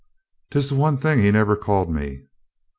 [0.49, 2.23] "'Tis the one thing he never called me."